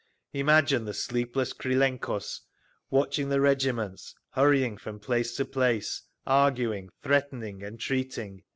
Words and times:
Imagine 0.33 0.85
the 0.85 0.95
sleepless 0.95 1.53
Krylenkos, 1.53 2.39
watching 2.89 3.29
the 3.29 3.39
regiments, 3.39 4.15
hurrying 4.31 4.75
from 4.75 4.99
place 4.99 5.35
to 5.35 5.45
place, 5.45 6.01
arguing, 6.25 6.89
threatening, 7.03 7.61
entreating. 7.61 8.41